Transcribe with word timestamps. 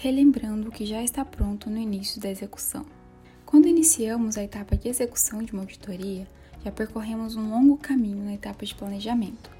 relembrando 0.00 0.70
o 0.70 0.72
que 0.72 0.86
já 0.86 1.02
está 1.02 1.26
pronto 1.26 1.68
no 1.68 1.76
início 1.76 2.18
da 2.18 2.30
execução. 2.30 2.86
Quando 3.44 3.68
iniciamos 3.68 4.38
a 4.38 4.42
etapa 4.42 4.74
de 4.74 4.88
execução 4.88 5.42
de 5.42 5.52
uma 5.52 5.60
auditoria, 5.60 6.26
já 6.64 6.72
percorremos 6.72 7.36
um 7.36 7.50
longo 7.50 7.76
caminho 7.76 8.24
na 8.24 8.32
etapa 8.32 8.64
de 8.64 8.74
planejamento, 8.74 9.50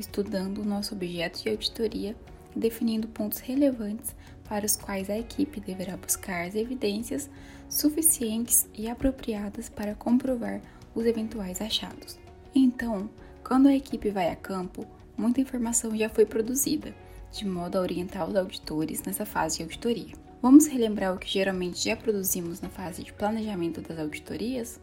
estudando 0.00 0.62
o 0.62 0.64
nosso 0.64 0.94
objeto 0.94 1.42
de 1.42 1.50
auditoria 1.50 2.16
e 2.56 2.58
definindo 2.58 3.06
pontos 3.06 3.40
relevantes 3.40 4.16
para 4.48 4.64
os 4.64 4.76
quais 4.76 5.10
a 5.10 5.18
equipe 5.18 5.60
deverá 5.60 5.94
buscar 5.94 6.46
as 6.46 6.54
evidências 6.54 7.28
suficientes 7.68 8.66
e 8.72 8.88
apropriadas 8.88 9.68
para 9.68 9.94
comprovar 9.94 10.62
os 10.94 11.04
eventuais 11.04 11.60
achados. 11.60 12.18
Então, 12.54 13.10
quando 13.44 13.68
a 13.68 13.74
equipe 13.74 14.08
vai 14.08 14.30
a 14.30 14.36
campo, 14.36 14.86
muita 15.18 15.42
informação 15.42 15.94
já 15.94 16.08
foi 16.08 16.24
produzida, 16.24 16.94
de 17.32 17.46
modo 17.46 17.76
a 17.76 17.80
orientar 17.80 18.28
os 18.28 18.36
auditores 18.36 19.02
nessa 19.02 19.24
fase 19.24 19.56
de 19.56 19.62
auditoria. 19.62 20.14
Vamos 20.42 20.66
relembrar 20.66 21.14
o 21.14 21.18
que 21.18 21.28
geralmente 21.28 21.84
já 21.84 21.96
produzimos 21.96 22.60
na 22.60 22.68
fase 22.68 23.02
de 23.02 23.12
planejamento 23.12 23.80
das 23.80 23.98
auditorias? 23.98 24.78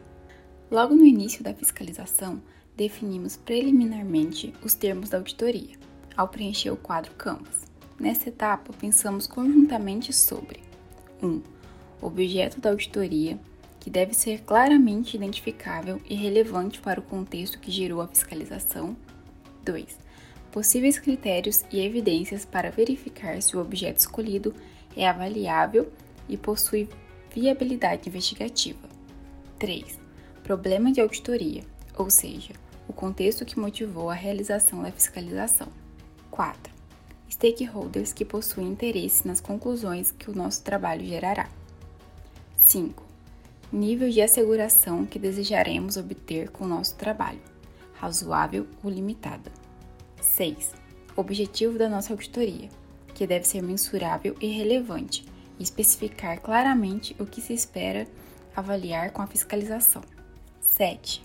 Logo 0.70 0.94
no 0.94 1.04
início 1.04 1.44
da 1.44 1.54
fiscalização, 1.54 2.42
definimos 2.76 3.36
preliminarmente 3.36 4.52
os 4.62 4.74
termos 4.74 5.10
da 5.10 5.18
auditoria, 5.18 5.76
ao 6.16 6.28
preencher 6.28 6.70
o 6.70 6.76
quadro 6.76 7.12
Canvas. 7.12 7.70
Nesta 7.98 8.28
etapa, 8.30 8.72
pensamos 8.72 9.26
conjuntamente 9.26 10.12
sobre 10.12 10.60
1. 11.22 11.26
Um, 11.26 11.42
objeto 12.00 12.60
da 12.60 12.70
auditoria, 12.70 13.38
que 13.78 13.90
deve 13.90 14.14
ser 14.14 14.40
claramente 14.42 15.16
identificável 15.16 16.00
e 16.08 16.14
relevante 16.14 16.80
para 16.80 17.00
o 17.00 17.02
contexto 17.02 17.58
que 17.58 17.70
gerou 17.70 18.00
a 18.00 18.08
fiscalização. 18.08 18.96
2. 19.64 19.98
Possíveis 20.52 20.98
critérios 20.98 21.64
e 21.70 21.80
evidências 21.80 22.44
para 22.44 22.70
verificar 22.70 23.40
se 23.40 23.56
o 23.56 23.60
objeto 23.60 23.98
escolhido 23.98 24.54
é 24.96 25.08
avaliável 25.08 25.90
e 26.28 26.36
possui 26.36 26.88
viabilidade 27.32 28.08
investigativa. 28.08 28.88
3. 29.58 30.00
Problema 30.42 30.90
de 30.90 31.00
auditoria, 31.00 31.62
ou 31.96 32.10
seja, 32.10 32.52
o 32.88 32.92
contexto 32.92 33.44
que 33.44 33.58
motivou 33.58 34.10
a 34.10 34.14
realização 34.14 34.82
da 34.82 34.90
fiscalização. 34.90 35.68
4 36.30 36.80
stakeholders 37.30 38.12
que 38.12 38.24
possuem 38.24 38.68
interesse 38.68 39.26
nas 39.26 39.40
conclusões 39.40 40.10
que 40.10 40.30
o 40.30 40.34
nosso 40.34 40.62
trabalho 40.62 41.06
gerará. 41.06 41.48
5. 42.60 43.02
Nível 43.72 44.10
de 44.10 44.20
asseguração 44.20 45.06
que 45.06 45.18
desejaremos 45.18 45.96
obter 45.96 46.50
com 46.50 46.64
o 46.64 46.68
nosso 46.68 46.96
trabalho, 46.96 47.40
razoável 47.94 48.66
ou 48.82 48.90
limitada. 48.90 49.59
6. 50.20 50.72
Objetivo 51.16 51.78
da 51.78 51.88
nossa 51.88 52.12
auditoria, 52.12 52.68
que 53.14 53.26
deve 53.26 53.46
ser 53.46 53.62
mensurável 53.62 54.36
e 54.40 54.46
relevante, 54.48 55.24
e 55.58 55.62
especificar 55.62 56.40
claramente 56.40 57.14
o 57.18 57.26
que 57.26 57.40
se 57.40 57.52
espera 57.52 58.06
avaliar 58.54 59.10
com 59.10 59.22
a 59.22 59.26
fiscalização. 59.26 60.02
7. 60.60 61.22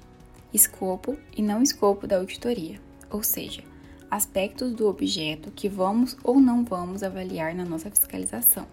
Escopo 0.53 1.17
e 1.35 1.41
não 1.41 1.61
escopo 1.61 2.07
da 2.07 2.17
auditoria, 2.17 2.79
ou 3.09 3.23
seja, 3.23 3.63
aspectos 4.09 4.73
do 4.73 4.87
objeto 4.87 5.51
que 5.51 5.69
vamos 5.69 6.17
ou 6.23 6.39
não 6.39 6.63
vamos 6.63 7.03
avaliar 7.03 7.55
na 7.55 7.65
nossa 7.65 7.89
fiscalização. 7.89 8.67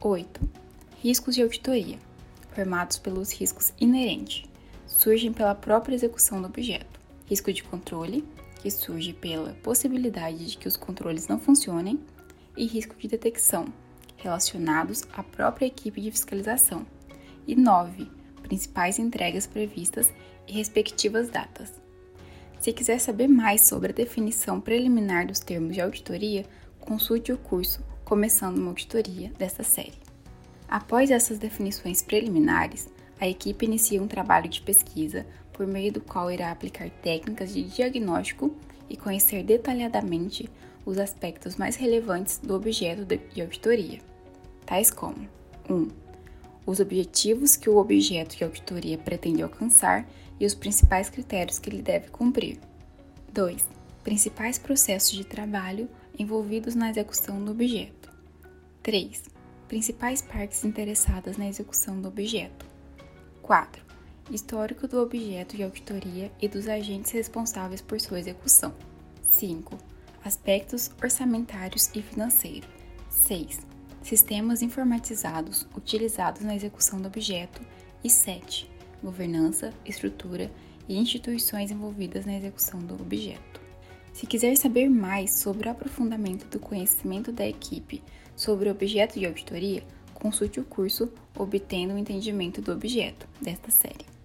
8. 0.00 0.40
Riscos 1.02 1.34
de 1.34 1.42
auditoria, 1.42 1.98
formados 2.52 2.98
pelos 2.98 3.32
riscos 3.32 3.72
inerentes, 3.80 4.44
surgem 4.86 5.32
pela 5.32 5.54
própria 5.54 5.94
execução 5.94 6.40
do 6.40 6.48
objeto. 6.48 7.00
Risco 7.26 7.52
de 7.52 7.62
controle, 7.62 8.24
que 8.60 8.70
surge 8.70 9.12
pela 9.12 9.54
possibilidade 9.62 10.46
de 10.46 10.58
que 10.58 10.68
os 10.68 10.76
controles 10.76 11.26
não 11.26 11.38
funcionem, 11.38 11.98
e 12.56 12.66
risco 12.66 12.94
de 12.96 13.08
detecção, 13.08 13.66
relacionados 14.16 15.02
à 15.12 15.22
própria 15.22 15.66
equipe 15.66 16.00
de 16.00 16.10
fiscalização. 16.10 16.86
E 17.46 17.56
9. 17.56 18.06
Principais 18.42 18.98
entregas 18.98 19.46
previstas 19.46 20.12
e 20.46 20.52
respectivas 20.52 21.30
datas. 21.30 21.72
Se 22.60 22.72
quiser 22.72 22.98
saber 22.98 23.28
mais 23.28 23.66
sobre 23.66 23.92
a 23.92 23.94
definição 23.94 24.60
preliminar 24.60 25.26
dos 25.26 25.40
termos 25.40 25.72
de 25.72 25.80
auditoria, 25.80 26.44
consulte 26.78 27.32
o 27.32 27.38
curso 27.38 27.82
Começando 28.04 28.58
uma 28.58 28.70
Auditoria 28.70 29.32
desta 29.38 29.62
série. 29.62 29.98
Após 30.68 31.10
essas 31.10 31.38
definições 31.38 32.02
preliminares, 32.02 32.88
a 33.20 33.28
equipe 33.28 33.64
inicia 33.64 34.02
um 34.02 34.08
trabalho 34.08 34.48
de 34.48 34.60
pesquisa 34.60 35.24
por 35.52 35.66
meio 35.66 35.92
do 35.92 36.00
qual 36.00 36.30
irá 36.30 36.50
aplicar 36.50 36.90
técnicas 36.90 37.52
de 37.52 37.62
diagnóstico 37.62 38.54
e 38.88 38.96
conhecer 38.96 39.42
detalhadamente 39.42 40.48
os 40.84 40.98
aspectos 40.98 41.56
mais 41.56 41.76
relevantes 41.76 42.38
do 42.38 42.54
objeto 42.54 43.04
de 43.04 43.40
auditoria, 43.40 44.00
tais 44.66 44.90
como 44.90 45.28
1. 45.68 45.74
Um, 45.74 45.88
os 46.66 46.80
objetivos 46.80 47.56
que 47.56 47.70
o 47.70 47.76
objeto 47.76 48.36
de 48.36 48.44
auditoria 48.44 48.98
pretende 48.98 49.42
alcançar 49.42 50.08
e 50.38 50.46
os 50.46 50.54
principais 50.54 51.10
critérios 51.10 51.58
que 51.58 51.68
ele 51.68 51.82
deve 51.82 52.08
cumprir. 52.08 52.58
2. 53.32 53.64
Principais 54.02 54.58
processos 54.58 55.12
de 55.12 55.24
trabalho 55.24 55.88
envolvidos 56.18 56.74
na 56.74 56.90
execução 56.90 57.44
do 57.44 57.52
objeto. 57.52 58.10
3. 58.82 59.24
Principais 59.68 60.22
partes 60.22 60.64
interessadas 60.64 61.36
na 61.36 61.46
execução 61.46 62.00
do 62.00 62.08
objeto. 62.08 62.66
4. 63.42 63.89
Histórico 64.30 64.86
do 64.86 65.00
objeto 65.00 65.56
de 65.56 65.62
auditoria 65.62 66.30
e 66.40 66.46
dos 66.46 66.68
agentes 66.68 67.10
responsáveis 67.10 67.80
por 67.80 68.00
sua 68.00 68.20
execução. 68.20 68.72
5. 69.28 69.76
Aspectos 70.24 70.90
orçamentários 71.02 71.90
e 71.94 72.00
financeiros. 72.00 72.68
6. 73.08 73.60
Sistemas 74.02 74.62
informatizados 74.62 75.66
utilizados 75.76 76.42
na 76.42 76.54
execução 76.54 77.00
do 77.00 77.08
objeto. 77.08 77.60
E 78.02 78.08
7 78.08 78.70
governança, 79.02 79.72
estrutura 79.84 80.50
e 80.88 80.96
instituições 80.96 81.70
envolvidas 81.70 82.26
na 82.26 82.36
execução 82.36 82.80
do 82.80 82.94
objeto. 82.94 83.60
Se 84.12 84.26
quiser 84.26 84.56
saber 84.56 84.88
mais 84.88 85.34
sobre 85.34 85.68
o 85.68 85.70
aprofundamento 85.70 86.46
do 86.46 86.58
conhecimento 86.58 87.32
da 87.32 87.46
equipe 87.46 88.02
sobre 88.36 88.68
o 88.68 88.72
objeto 88.72 89.18
de 89.18 89.26
auditoria, 89.26 89.82
consulte 90.14 90.60
o 90.60 90.64
curso 90.64 91.10
Obtendo 91.36 91.94
o 91.94 91.98
Entendimento 91.98 92.60
do 92.60 92.72
Objeto, 92.72 93.26
desta 93.40 93.70
série. 93.70 94.19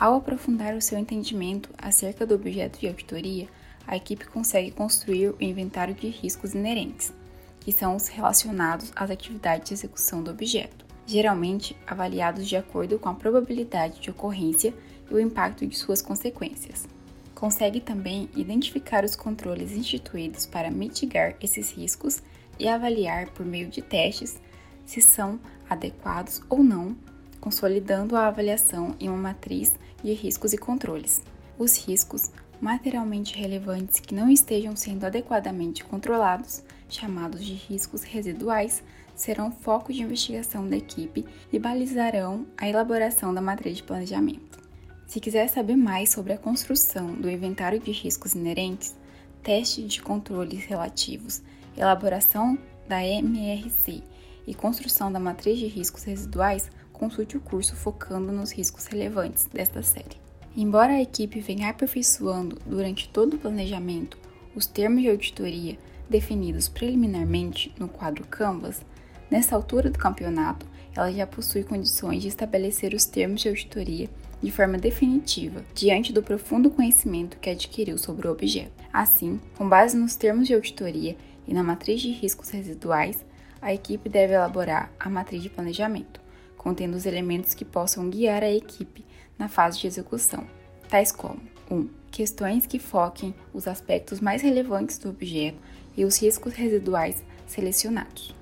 Ao 0.00 0.16
aprofundar 0.16 0.74
o 0.74 0.80
seu 0.80 0.98
entendimento 0.98 1.70
acerca 1.78 2.26
do 2.26 2.34
objeto 2.34 2.80
de 2.80 2.88
auditoria, 2.88 3.46
a 3.86 3.96
equipe 3.96 4.26
consegue 4.26 4.72
construir 4.72 5.28
o 5.28 5.36
inventário 5.38 5.94
de 5.94 6.08
riscos 6.08 6.54
inerentes, 6.54 7.12
que 7.60 7.70
são 7.70 7.94
os 7.94 8.08
relacionados 8.08 8.90
às 8.96 9.10
atividades 9.10 9.68
de 9.68 9.74
execução 9.74 10.22
do 10.22 10.30
objeto 10.30 10.90
geralmente 11.10 11.76
avaliados 11.88 12.46
de 12.46 12.56
acordo 12.56 12.96
com 12.96 13.08
a 13.08 13.14
probabilidade 13.14 14.00
de 14.00 14.10
ocorrência 14.10 14.72
e 15.10 15.14
o 15.14 15.18
impacto 15.18 15.66
de 15.66 15.76
suas 15.76 16.00
consequências. 16.00 16.86
Consegue 17.34 17.80
também 17.80 18.28
identificar 18.36 19.04
os 19.04 19.16
controles 19.16 19.72
instituídos 19.72 20.46
para 20.46 20.70
mitigar 20.70 21.34
esses 21.40 21.72
riscos 21.72 22.22
e 22.60 22.68
avaliar 22.68 23.28
por 23.30 23.44
meio 23.44 23.68
de 23.68 23.82
testes 23.82 24.40
se 24.86 25.00
são 25.00 25.40
adequados 25.68 26.40
ou 26.48 26.62
não, 26.62 26.96
consolidando 27.40 28.16
a 28.16 28.26
avaliação 28.26 28.94
em 29.00 29.08
uma 29.08 29.18
matriz 29.18 29.74
de 30.02 30.12
riscos 30.12 30.52
e 30.52 30.58
controles. 30.58 31.22
Os 31.58 31.76
riscos 31.86 32.30
materialmente 32.60 33.36
relevantes 33.36 34.00
que 34.00 34.14
não 34.14 34.28
estejam 34.28 34.76
sendo 34.76 35.04
adequadamente 35.04 35.82
controlados, 35.84 36.62
chamados 36.88 37.44
de 37.44 37.54
riscos 37.54 38.02
residuais, 38.02 38.82
serão 39.14 39.50
foco 39.50 39.92
de 39.92 40.02
investigação 40.02 40.68
da 40.68 40.76
equipe 40.76 41.24
e 41.52 41.58
balizarão 41.58 42.46
a 42.56 42.68
elaboração 42.68 43.32
da 43.32 43.40
matriz 43.40 43.78
de 43.78 43.82
planejamento. 43.82 44.58
Se 45.06 45.20
quiser 45.20 45.48
saber 45.48 45.76
mais 45.76 46.10
sobre 46.10 46.32
a 46.32 46.38
construção 46.38 47.14
do 47.14 47.28
inventário 47.28 47.80
de 47.80 47.90
riscos 47.90 48.34
inerentes, 48.34 48.96
teste 49.42 49.82
de 49.82 50.00
controles 50.00 50.64
relativos, 50.64 51.42
elaboração 51.76 52.58
da 52.88 53.04
MRC 53.04 54.02
e 54.46 54.54
construção 54.54 55.10
da 55.10 55.20
matriz 55.20 55.58
de 55.58 55.66
riscos 55.66 56.04
residuais, 56.04 56.70
consulte 57.00 57.36
o 57.36 57.40
curso 57.40 57.74
focando 57.74 58.30
nos 58.30 58.52
riscos 58.52 58.86
relevantes 58.86 59.46
desta 59.46 59.82
série. 59.82 60.20
Embora 60.56 60.92
a 60.92 61.02
equipe 61.02 61.40
venha 61.40 61.70
aperfeiçoando 61.70 62.58
durante 62.66 63.08
todo 63.08 63.34
o 63.34 63.38
planejamento 63.38 64.18
os 64.54 64.66
termos 64.66 65.02
de 65.02 65.08
auditoria 65.08 65.78
definidos 66.08 66.68
preliminarmente 66.68 67.74
no 67.78 67.88
quadro 67.88 68.26
Canvas, 68.26 68.82
Nessa 69.30 69.54
altura 69.54 69.88
do 69.88 69.98
campeonato, 69.98 70.66
ela 70.94 71.12
já 71.12 71.24
possui 71.24 71.62
condições 71.62 72.20
de 72.20 72.26
estabelecer 72.26 72.92
os 72.92 73.04
termos 73.04 73.40
de 73.40 73.48
auditoria 73.48 74.10
de 74.42 74.50
forma 74.50 74.76
definitiva, 74.76 75.64
diante 75.72 76.12
do 76.12 76.22
profundo 76.22 76.70
conhecimento 76.70 77.38
que 77.38 77.48
adquiriu 77.48 77.96
sobre 77.96 78.26
o 78.26 78.32
objeto. 78.32 78.72
Assim, 78.92 79.40
com 79.56 79.68
base 79.68 79.96
nos 79.96 80.16
termos 80.16 80.48
de 80.48 80.54
auditoria 80.54 81.16
e 81.46 81.54
na 81.54 81.62
matriz 81.62 82.00
de 82.00 82.10
riscos 82.10 82.50
residuais, 82.50 83.24
a 83.62 83.72
equipe 83.72 84.08
deve 84.08 84.34
elaborar 84.34 84.90
a 84.98 85.08
matriz 85.08 85.42
de 85.42 85.50
planejamento, 85.50 86.19
contendo 86.60 86.94
os 86.94 87.06
elementos 87.06 87.54
que 87.54 87.64
possam 87.64 88.10
guiar 88.10 88.42
a 88.42 88.52
equipe 88.52 89.02
na 89.38 89.48
fase 89.48 89.80
de 89.80 89.86
execução, 89.86 90.46
tais 90.90 91.10
como 91.10 91.40
1. 91.70 91.74
Um, 91.74 91.88
questões 92.10 92.66
que 92.66 92.78
foquem 92.78 93.34
os 93.54 93.66
aspectos 93.66 94.20
mais 94.20 94.42
relevantes 94.42 94.98
do 94.98 95.08
objeto 95.08 95.56
e 95.96 96.04
os 96.04 96.20
riscos 96.20 96.52
residuais 96.52 97.24
selecionados. 97.46 98.34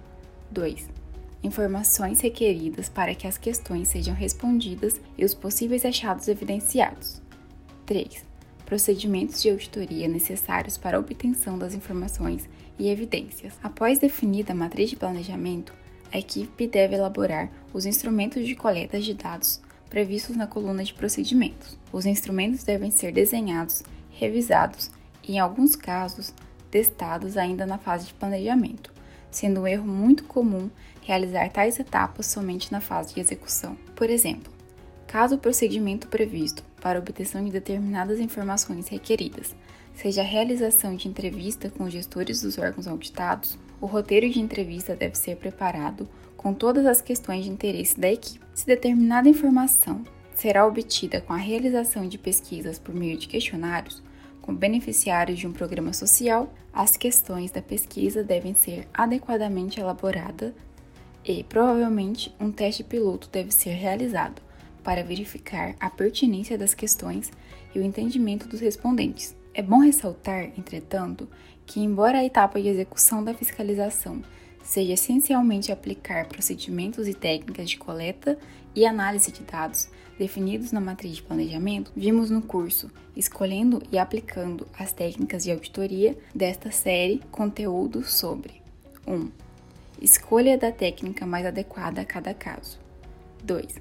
2. 0.51 0.89
Informações 1.45 2.21
requeridas 2.21 2.89
para 2.89 3.15
que 3.15 3.25
as 3.25 3.39
questões 3.39 3.87
sejam 3.87 4.17
respondidas 4.17 5.01
e 5.17 5.25
os 5.25 5.33
possíveis 5.33 5.85
achados 5.85 6.27
evidenciados. 6.27 7.23
3. 7.87 8.25
Procedimentos 8.67 9.41
de 9.41 9.49
auditoria 9.49 10.09
necessários 10.09 10.77
para 10.77 10.97
a 10.97 11.01
obtenção 11.01 11.57
das 11.57 11.73
informações 11.73 12.49
e 12.81 12.89
evidências. 12.89 13.55
Após 13.63 14.01
definida 14.01 14.53
a 14.53 14.57
matriz 14.57 14.91
de 14.91 14.97
planejamento, 14.97 15.73
a 16.13 16.19
equipe 16.19 16.67
deve 16.67 16.97
elaborar 16.97 17.51
os 17.73 17.87
instrumentos 17.87 18.47
de 18.47 18.55
coleta 18.55 19.01
de 19.01 19.15
dados 19.15 19.61
previstos 19.89 20.37
na 20.37 20.47
coluna 20.47 20.85
de 20.85 20.95
procedimentos. 20.95 21.79
Os 21.93 22.07
instrumentos 22.07 22.63
devem 22.63 22.91
ser 22.91 23.13
desenhados, 23.13 23.83
revisados 24.11 24.91
e, 25.23 25.33
em 25.33 25.39
alguns 25.39 25.75
casos, 25.75 26.35
testados 26.71 27.37
ainda 27.37 27.67
na 27.67 27.79
fase 27.79 28.07
de 28.07 28.15
planejamento, 28.15 28.93
sendo 29.31 29.61
um 29.61 29.67
erro 29.67 29.87
muito 29.87 30.25
comum 30.25 30.71
realizar 31.03 31.49
tais 31.51 31.79
etapas 31.79 32.27
somente 32.27 32.71
na 32.71 32.81
fase 32.81 33.15
de 33.15 33.21
execução. 33.21 33.77
Por 33.97 34.11
exemplo, 34.11 34.53
caso 35.07 35.37
o 35.37 35.39
procedimento 35.39 36.09
previsto 36.09 36.63
para 36.83 36.99
obtenção 36.99 37.43
de 37.45 37.51
determinadas 37.51 38.21
informações 38.21 38.89
requeridas 38.89 39.57
seja 39.95 40.21
a 40.21 40.25
realização 40.25 40.95
de 40.95 41.09
entrevista 41.09 41.71
com 41.71 41.89
gestores 41.89 42.43
dos 42.43 42.59
órgãos 42.59 42.87
auditados, 42.87 43.59
o 43.81 43.87
roteiro 43.87 44.29
de 44.29 44.41
entrevista 44.41 44.95
deve 44.97 45.17
ser 45.17 45.37
preparado 45.37 46.09
com 46.37 46.55
todas 46.55 46.87
as 46.87 47.01
questões 47.01 47.45
de 47.45 47.51
interesse 47.51 47.99
da 47.99 48.11
equipe. 48.11 48.45
Se 48.55 48.67
determinada 48.67 49.29
informação 49.29 50.05
será 50.35 50.67
obtida 50.67 51.21
com 51.21 51.33
a 51.33 51.37
realização 51.37 52.07
de 52.07 52.17
pesquisas 52.17 52.79
por 52.79 52.95
meio 52.95 53.19
de 53.19 53.27
questionários, 53.27 54.03
com 54.41 54.55
beneficiários 54.55 55.39
de 55.39 55.47
um 55.47 55.53
programa 55.53 55.93
social, 55.93 56.53
as 56.73 56.97
questões 56.97 57.51
da 57.51 57.61
pesquisa 57.61 58.23
devem 58.23 58.55
ser 58.55 58.89
adequadamente 58.95 59.81
elaboradas 59.81 60.53
e, 61.25 61.45
provavelmente, 61.45 62.35
um 62.41 62.51
teste 62.51 62.83
piloto 62.85 63.29
deve 63.31 63.53
ser 63.53 63.71
realizado 63.71 64.41
para 64.83 65.05
verificar 65.05 65.75
a 65.79 65.91
pertinência 65.91 66.57
das 66.57 66.73
questões 66.73 67.31
e 67.75 67.79
o 67.79 67.83
entendimento 67.83 68.49
dos 68.49 68.61
respondentes. 68.61 69.37
É 69.59 69.63
bom 69.63 69.79
ressaltar, 69.81 70.53
entretanto, 70.57 71.29
que, 71.67 71.81
embora 71.81 72.19
a 72.19 72.25
etapa 72.25 72.63
de 72.63 72.69
execução 72.69 73.25
da 73.25 73.35
fiscalização 73.35 74.23
seja 74.63 74.93
essencialmente 74.93 75.73
aplicar 75.73 76.29
procedimentos 76.29 77.09
e 77.09 77.13
técnicas 77.13 77.69
de 77.69 77.77
coleta 77.77 78.39
e 78.73 78.87
análise 78.87 79.33
de 79.33 79.43
dados, 79.43 79.91
definidos 80.17 80.71
na 80.71 80.81
matriz 80.81 81.17
de 81.17 81.25
planejamento, 81.25 81.91
vimos 81.97 82.31
no 82.31 82.41
curso 82.41 82.89
Escolhendo 83.17 83.83
e 83.91 83.99
Aplicando 83.99 84.65
as 84.79 84.93
Técnicas 84.93 85.43
de 85.43 85.51
Auditoria 85.51 86.17
desta 86.33 86.71
série 86.71 87.21
conteúdo 87.33 88.05
sobre 88.05 88.63
1. 89.05 89.13
Um, 89.13 89.29
escolha 90.01 90.57
da 90.57 90.71
técnica 90.71 91.27
mais 91.27 91.45
adequada 91.45 92.01
a 92.03 92.05
cada 92.05 92.33
caso. 92.33 92.79
2. 93.43 93.75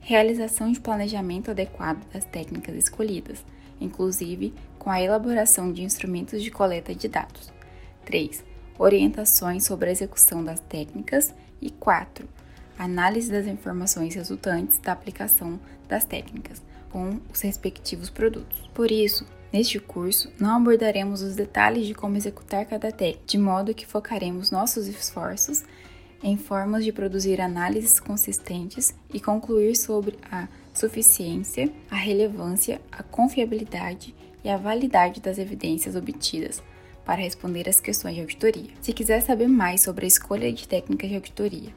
Realização 0.00 0.72
de 0.72 0.80
planejamento 0.80 1.52
adequado 1.52 2.04
das 2.12 2.24
técnicas 2.24 2.74
escolhidas, 2.74 3.44
inclusive 3.80 4.52
com 4.80 4.90
a 4.90 5.00
elaboração 5.00 5.72
de 5.72 5.84
instrumentos 5.84 6.42
de 6.42 6.50
coleta 6.50 6.92
de 6.92 7.06
dados. 7.06 7.52
3. 8.04 8.44
Orientações 8.76 9.64
sobre 9.64 9.90
a 9.90 9.92
execução 9.92 10.42
das 10.42 10.58
técnicas. 10.58 11.32
E 11.62 11.70
4 11.70 12.26
análise 12.82 13.30
das 13.30 13.46
informações 13.46 14.14
resultantes 14.14 14.78
da 14.78 14.92
aplicação 14.92 15.60
das 15.86 16.04
técnicas 16.04 16.62
com 16.88 17.20
os 17.32 17.40
respectivos 17.42 18.08
produtos. 18.08 18.68
Por 18.74 18.90
isso, 18.90 19.26
neste 19.52 19.78
curso, 19.78 20.32
não 20.40 20.56
abordaremos 20.56 21.20
os 21.20 21.36
detalhes 21.36 21.86
de 21.86 21.94
como 21.94 22.16
executar 22.16 22.64
cada 22.64 22.90
técnica, 22.90 23.26
de 23.26 23.38
modo 23.38 23.74
que 23.74 23.86
focaremos 23.86 24.50
nossos 24.50 24.88
esforços 24.88 25.62
em 26.22 26.36
formas 26.36 26.84
de 26.84 26.92
produzir 26.92 27.40
análises 27.40 28.00
consistentes 28.00 28.94
e 29.12 29.20
concluir 29.20 29.76
sobre 29.76 30.18
a 30.30 30.48
suficiência, 30.74 31.70
a 31.90 31.96
relevância, 31.96 32.80
a 32.90 33.02
confiabilidade 33.02 34.14
e 34.44 34.48
a 34.48 34.56
validade 34.56 35.20
das 35.20 35.38
evidências 35.38 35.96
obtidas 35.96 36.62
para 37.04 37.22
responder 37.22 37.68
às 37.68 37.80
questões 37.80 38.14
de 38.14 38.20
auditoria. 38.20 38.70
Se 38.80 38.92
quiser 38.92 39.20
saber 39.20 39.48
mais 39.48 39.80
sobre 39.80 40.04
a 40.04 40.08
escolha 40.08 40.52
de 40.52 40.68
técnicas 40.68 41.08
de 41.08 41.16
auditoria, 41.16 41.74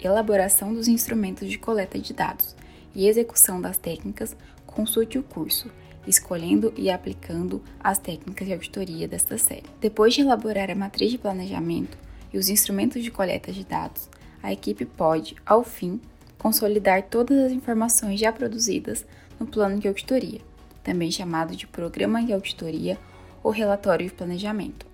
elaboração 0.00 0.72
dos 0.72 0.88
instrumentos 0.88 1.48
de 1.48 1.58
coleta 1.58 1.98
de 1.98 2.12
dados 2.12 2.54
e 2.94 3.06
execução 3.06 3.60
das 3.60 3.76
técnicas, 3.76 4.36
consulte 4.66 5.18
o 5.18 5.22
curso 5.22 5.70
Escolhendo 6.06 6.72
e 6.76 6.90
Aplicando 6.90 7.62
as 7.80 7.98
Técnicas 7.98 8.46
de 8.46 8.54
Auditoria 8.54 9.06
desta 9.06 9.36
série. 9.36 9.66
Depois 9.80 10.14
de 10.14 10.22
elaborar 10.22 10.70
a 10.70 10.74
matriz 10.74 11.10
de 11.10 11.18
planejamento 11.18 11.98
e 12.32 12.38
os 12.38 12.48
instrumentos 12.48 13.02
de 13.02 13.10
coleta 13.10 13.52
de 13.52 13.64
dados, 13.64 14.08
a 14.42 14.52
equipe 14.52 14.86
pode, 14.86 15.36
ao 15.44 15.62
fim, 15.62 16.00
consolidar 16.38 17.02
todas 17.02 17.38
as 17.38 17.52
informações 17.52 18.18
já 18.20 18.32
produzidas 18.32 19.04
no 19.38 19.46
plano 19.46 19.78
de 19.78 19.88
auditoria, 19.88 20.40
também 20.88 21.10
chamado 21.10 21.54
de 21.54 21.66
Programa 21.66 22.24
de 22.24 22.32
Auditoria 22.32 22.98
ou 23.42 23.52
Relatório 23.52 24.06
de 24.06 24.14
Planejamento, 24.14 24.86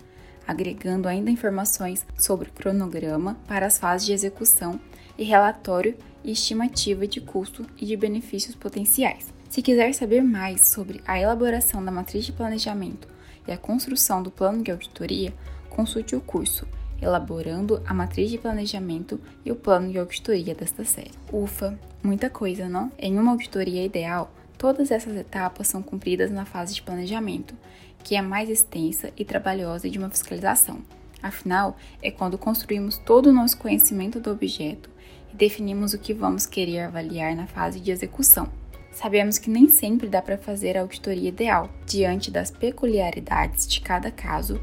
agregando 0.44 1.06
ainda 1.06 1.30
informações 1.30 2.04
sobre 2.18 2.50
cronograma 2.50 3.36
para 3.46 3.66
as 3.66 3.78
fases 3.78 4.04
de 4.04 4.12
execução 4.12 4.80
e 5.16 5.22
relatório 5.22 5.96
e 6.24 6.32
estimativa 6.32 7.06
de 7.06 7.20
custo 7.20 7.64
e 7.78 7.86
de 7.86 7.96
benefícios 7.96 8.56
potenciais. 8.56 9.32
Se 9.48 9.62
quiser 9.62 9.94
saber 9.94 10.24
mais 10.24 10.66
sobre 10.66 11.00
a 11.06 11.16
elaboração 11.16 11.84
da 11.84 11.92
matriz 11.92 12.24
de 12.24 12.32
planejamento 12.32 13.06
e 13.46 13.52
a 13.52 13.56
construção 13.56 14.20
do 14.20 14.32
plano 14.32 14.64
de 14.64 14.72
auditoria, 14.72 15.32
consulte 15.70 16.16
o 16.16 16.20
curso 16.20 16.66
Elaborando 17.00 17.82
a 17.86 17.92
Matriz 17.92 18.30
de 18.30 18.38
Planejamento 18.38 19.20
e 19.44 19.52
o 19.52 19.56
Plano 19.56 19.92
de 19.92 19.98
Auditoria 19.98 20.54
desta 20.54 20.84
série. 20.84 21.10
Ufa, 21.30 21.78
muita 22.02 22.30
coisa, 22.30 22.68
não? 22.68 22.90
Em 22.98 23.18
uma 23.18 23.32
auditoria 23.32 23.84
ideal, 23.84 24.32
todas 24.64 24.90
essas 24.90 25.14
etapas 25.14 25.68
são 25.68 25.82
cumpridas 25.82 26.30
na 26.30 26.46
fase 26.46 26.72
de 26.72 26.80
planejamento, 26.80 27.54
que 28.02 28.16
é 28.16 28.22
mais 28.22 28.48
extensa 28.48 29.12
e 29.14 29.22
trabalhosa 29.22 29.90
de 29.90 29.98
uma 29.98 30.08
fiscalização. 30.08 30.78
Afinal, 31.22 31.76
é 32.00 32.10
quando 32.10 32.38
construímos 32.38 32.96
todo 32.96 33.26
o 33.26 33.32
nosso 33.32 33.58
conhecimento 33.58 34.18
do 34.18 34.30
objeto 34.30 34.88
e 35.30 35.36
definimos 35.36 35.92
o 35.92 35.98
que 35.98 36.14
vamos 36.14 36.46
querer 36.46 36.80
avaliar 36.80 37.36
na 37.36 37.46
fase 37.46 37.78
de 37.78 37.90
execução. 37.90 38.48
Sabemos 38.90 39.36
que 39.36 39.50
nem 39.50 39.68
sempre 39.68 40.08
dá 40.08 40.22
para 40.22 40.38
fazer 40.38 40.78
a 40.78 40.80
auditoria 40.80 41.28
ideal, 41.28 41.68
diante 41.84 42.30
das 42.30 42.50
peculiaridades 42.50 43.68
de 43.68 43.82
cada 43.82 44.10
caso 44.10 44.58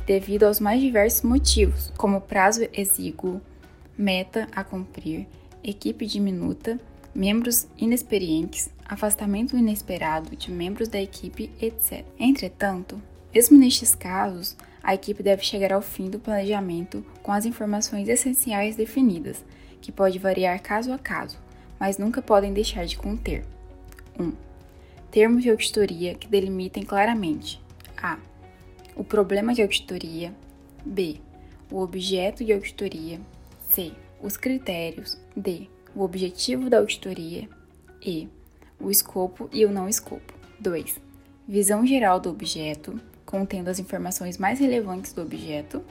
e 0.00 0.04
devido 0.04 0.46
aos 0.46 0.58
mais 0.58 0.80
diversos 0.80 1.22
motivos, 1.22 1.92
como 1.96 2.20
prazo 2.20 2.66
exíguo, 2.72 3.40
meta 3.96 4.48
a 4.50 4.64
cumprir, 4.64 5.28
equipe 5.62 6.06
diminuta, 6.06 6.76
membros 7.14 7.68
inexperientes, 7.78 8.73
afastamento 8.84 9.56
inesperado 9.56 10.36
de 10.36 10.50
membros 10.50 10.88
da 10.88 11.00
equipe, 11.00 11.50
etc. 11.60 12.04
Entretanto, 12.18 13.00
mesmo 13.34 13.58
nestes 13.58 13.94
casos, 13.94 14.56
a 14.82 14.94
equipe 14.94 15.22
deve 15.22 15.42
chegar 15.42 15.72
ao 15.72 15.82
fim 15.82 16.10
do 16.10 16.18
planejamento 16.18 17.04
com 17.22 17.32
as 17.32 17.46
informações 17.46 18.08
essenciais 18.08 18.76
definidas, 18.76 19.44
que 19.80 19.90
pode 19.90 20.18
variar 20.18 20.60
caso 20.60 20.92
a 20.92 20.98
caso, 20.98 21.38
mas 21.80 21.98
nunca 21.98 22.22
podem 22.22 22.52
deixar 22.52 22.84
de 22.84 22.96
conter 22.96 23.44
1. 24.18 24.22
Um, 24.22 24.32
termos 25.10 25.42
de 25.42 25.50
auditoria 25.50 26.14
que 26.14 26.28
delimitem 26.28 26.82
claramente 26.82 27.62
a. 27.96 28.18
o 28.94 29.02
problema 29.02 29.54
de 29.54 29.62
auditoria, 29.62 30.34
b. 30.84 31.20
o 31.70 31.80
objeto 31.80 32.44
de 32.44 32.52
auditoria, 32.52 33.20
c. 33.68 33.92
os 34.22 34.36
critérios, 34.36 35.18
d. 35.36 35.68
o 35.94 36.02
objetivo 36.02 36.68
da 36.68 36.78
auditoria, 36.78 37.48
e 38.02 38.28
o 38.84 38.90
escopo 38.90 39.48
e 39.52 39.64
o 39.64 39.72
não 39.72 39.88
escopo. 39.88 40.34
2. 40.60 41.00
Visão 41.48 41.86
geral 41.86 42.20
do 42.20 42.30
objeto, 42.30 43.00
contendo 43.24 43.68
as 43.68 43.78
informações 43.78 44.38
mais 44.38 44.60
relevantes 44.60 45.12
do 45.12 45.22
objeto. 45.22 45.82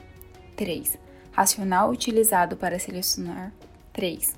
3. 0.56 0.96
Racional 1.32 1.90
utilizado 1.90 2.56
para 2.56 2.78
selecionar. 2.78 3.52
3. 3.92 4.34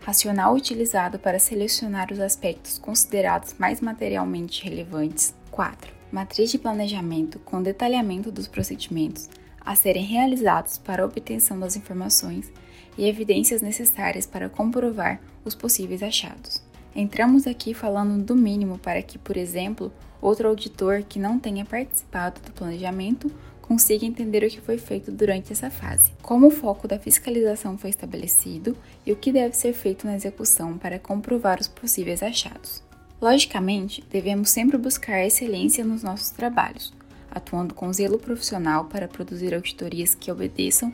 Racional 0.00 0.54
utilizado 0.54 1.18
para 1.18 1.38
selecionar 1.38 2.12
os 2.12 2.18
aspectos 2.18 2.78
considerados 2.78 3.54
mais 3.58 3.80
materialmente 3.80 4.64
relevantes. 4.64 5.34
4. 5.50 5.92
Matriz 6.10 6.50
de 6.50 6.58
planejamento 6.58 7.38
com 7.40 7.62
detalhamento 7.62 8.32
dos 8.32 8.48
procedimentos 8.48 9.28
a 9.60 9.74
serem 9.74 10.04
realizados 10.04 10.78
para 10.78 11.04
obtenção 11.04 11.60
das 11.60 11.76
informações 11.76 12.50
e 12.98 13.06
evidências 13.06 13.60
necessárias 13.60 14.26
para 14.26 14.48
comprovar 14.48 15.20
os 15.44 15.54
possíveis 15.54 16.02
achados. 16.02 16.69
Entramos 16.94 17.46
aqui 17.46 17.72
falando 17.72 18.22
do 18.24 18.34
mínimo 18.34 18.78
para 18.78 19.02
que, 19.02 19.16
por 19.18 19.36
exemplo, 19.36 19.92
outro 20.20 20.48
auditor 20.48 21.02
que 21.02 21.18
não 21.18 21.38
tenha 21.38 21.64
participado 21.64 22.40
do 22.40 22.52
planejamento 22.52 23.30
consiga 23.62 24.04
entender 24.04 24.42
o 24.42 24.50
que 24.50 24.60
foi 24.60 24.76
feito 24.78 25.12
durante 25.12 25.52
essa 25.52 25.70
fase, 25.70 26.12
como 26.20 26.48
o 26.48 26.50
foco 26.50 26.88
da 26.88 26.98
fiscalização 26.98 27.78
foi 27.78 27.90
estabelecido 27.90 28.76
e 29.06 29.12
o 29.12 29.16
que 29.16 29.30
deve 29.30 29.56
ser 29.56 29.72
feito 29.72 30.04
na 30.04 30.16
execução 30.16 30.76
para 30.76 30.98
comprovar 30.98 31.60
os 31.60 31.68
possíveis 31.68 32.20
achados. 32.20 32.82
Logicamente, 33.22 34.02
devemos 34.10 34.50
sempre 34.50 34.76
buscar 34.76 35.24
excelência 35.24 35.84
nos 35.84 36.02
nossos 36.02 36.30
trabalhos, 36.30 36.92
atuando 37.30 37.72
com 37.72 37.92
zelo 37.92 38.18
profissional 38.18 38.86
para 38.86 39.06
produzir 39.06 39.54
auditorias 39.54 40.16
que 40.16 40.32
obedeçam 40.32 40.92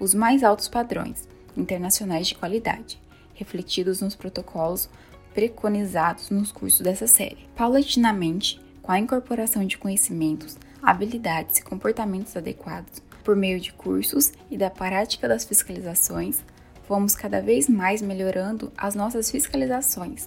os 0.00 0.12
mais 0.12 0.42
altos 0.42 0.66
padrões 0.66 1.28
internacionais 1.56 2.26
de 2.26 2.34
qualidade, 2.34 3.00
refletidos 3.34 4.00
nos 4.00 4.16
protocolos 4.16 4.88
preconizados 5.36 6.30
nos 6.30 6.50
cursos 6.50 6.80
dessa 6.80 7.06
série. 7.06 7.46
Paulatinamente, 7.54 8.58
com 8.80 8.90
a 8.90 8.98
incorporação 8.98 9.66
de 9.66 9.76
conhecimentos, 9.76 10.56
habilidades 10.82 11.58
e 11.58 11.62
comportamentos 11.62 12.34
adequados, 12.34 13.02
por 13.22 13.36
meio 13.36 13.60
de 13.60 13.70
cursos 13.70 14.32
e 14.50 14.56
da 14.56 14.70
prática 14.70 15.28
das 15.28 15.44
fiscalizações, 15.44 16.42
vamos 16.88 17.14
cada 17.14 17.42
vez 17.42 17.68
mais 17.68 18.00
melhorando 18.00 18.72
as 18.78 18.94
nossas 18.94 19.30
fiscalizações, 19.30 20.26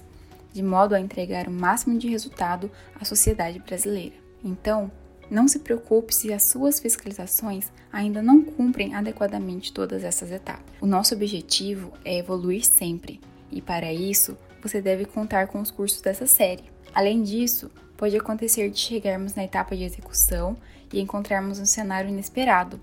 de 0.52 0.62
modo 0.62 0.94
a 0.94 1.00
entregar 1.00 1.48
o 1.48 1.50
máximo 1.50 1.98
de 1.98 2.08
resultado 2.08 2.70
à 2.94 3.04
sociedade 3.04 3.58
brasileira. 3.58 4.14
Então, 4.44 4.92
não 5.28 5.48
se 5.48 5.58
preocupe 5.58 6.14
se 6.14 6.32
as 6.32 6.44
suas 6.44 6.78
fiscalizações 6.78 7.72
ainda 7.92 8.22
não 8.22 8.42
cumprem 8.42 8.94
adequadamente 8.94 9.72
todas 9.72 10.04
essas 10.04 10.30
etapas. 10.30 10.72
O 10.80 10.86
nosso 10.86 11.14
objetivo 11.16 11.92
é 12.04 12.16
evoluir 12.18 12.64
sempre, 12.64 13.20
e 13.50 13.60
para 13.60 13.92
isso 13.92 14.38
você 14.62 14.80
deve 14.80 15.04
contar 15.04 15.46
com 15.46 15.60
os 15.60 15.70
cursos 15.70 16.00
dessa 16.00 16.26
série. 16.26 16.64
Além 16.94 17.22
disso, 17.22 17.70
pode 17.96 18.16
acontecer 18.16 18.70
de 18.70 18.78
chegarmos 18.78 19.34
na 19.34 19.44
etapa 19.44 19.76
de 19.76 19.84
execução 19.84 20.56
e 20.92 21.00
encontrarmos 21.00 21.58
um 21.58 21.66
cenário 21.66 22.10
inesperado, 22.10 22.80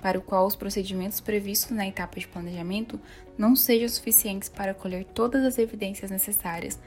para 0.00 0.18
o 0.18 0.22
qual 0.22 0.46
os 0.46 0.56
procedimentos 0.56 1.20
previstos 1.20 1.72
na 1.72 1.86
etapa 1.86 2.18
de 2.18 2.26
planejamento 2.26 2.98
não 3.36 3.54
sejam 3.54 3.88
suficientes 3.88 4.48
para 4.48 4.74
colher 4.74 5.04
todas 5.04 5.44
as 5.44 5.58
evidências 5.58 6.10
necessárias 6.10 6.78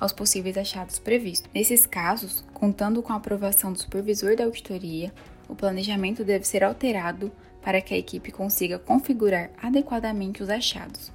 aos 0.00 0.12
possíveis 0.12 0.56
achados 0.56 0.98
previstos. 0.98 1.50
Nesses 1.54 1.86
casos, 1.86 2.44
contando 2.52 3.02
com 3.02 3.12
a 3.12 3.16
aprovação 3.16 3.72
do 3.72 3.78
supervisor 3.78 4.34
da 4.34 4.44
auditoria, 4.44 5.12
o 5.48 5.54
planejamento 5.54 6.24
deve 6.24 6.46
ser 6.46 6.64
alterado 6.64 7.30
para 7.60 7.80
que 7.80 7.94
a 7.94 7.98
equipe 7.98 8.32
consiga 8.32 8.78
configurar 8.78 9.50
adequadamente 9.62 10.42
os 10.42 10.50
achados, 10.50 11.12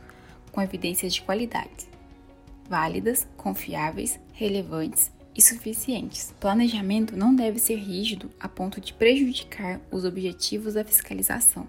com 0.52 0.62
evidências 0.62 1.14
de 1.14 1.22
qualidade, 1.22 1.88
válidas, 2.70 3.28
confiáveis, 3.38 4.20
relevantes 4.34 5.12
e 5.36 5.42
suficientes. 5.42 6.34
Planejamento 6.40 7.16
não 7.16 7.36
deve 7.36 7.60
ser 7.60 7.76
rígido 7.76 8.30
a 8.40 8.48
ponto 8.48 8.82
de 8.82 8.94
prejudicar 8.94 9.80
os 9.92 10.04
objetivos 10.04 10.74
da 10.74 10.84
fiscalização. 10.84 11.68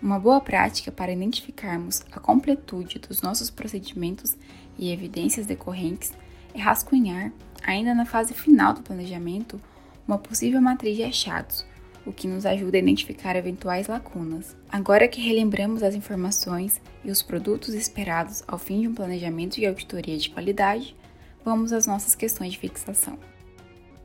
Uma 0.00 0.18
boa 0.18 0.40
prática 0.40 0.92
para 0.92 1.12
identificarmos 1.12 2.04
a 2.12 2.20
completude 2.20 2.98
dos 2.98 3.20
nossos 3.20 3.50
procedimentos 3.50 4.36
e 4.78 4.92
evidências 4.92 5.44
decorrentes 5.44 6.12
é 6.54 6.60
rascunhar, 6.60 7.32
ainda 7.64 7.94
na 7.94 8.04
fase 8.04 8.32
final 8.32 8.72
do 8.72 8.82
planejamento, 8.82 9.60
uma 10.06 10.16
possível 10.16 10.60
matriz 10.62 10.96
de 10.96 11.02
achados, 11.02 11.66
o 12.08 12.12
que 12.12 12.26
nos 12.26 12.46
ajuda 12.46 12.78
a 12.78 12.80
identificar 12.80 13.36
eventuais 13.36 13.86
lacunas. 13.86 14.56
Agora 14.70 15.06
que 15.06 15.20
relembramos 15.20 15.82
as 15.82 15.94
informações 15.94 16.80
e 17.04 17.10
os 17.10 17.22
produtos 17.22 17.74
esperados 17.74 18.42
ao 18.48 18.58
fim 18.58 18.80
de 18.80 18.88
um 18.88 18.94
planejamento 18.94 19.56
de 19.56 19.66
auditoria 19.66 20.16
de 20.16 20.30
qualidade, 20.30 20.96
vamos 21.44 21.72
às 21.72 21.86
nossas 21.86 22.14
questões 22.14 22.52
de 22.52 22.58
fixação. 22.58 23.18